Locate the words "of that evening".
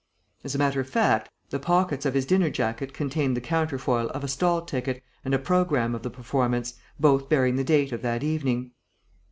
7.91-8.71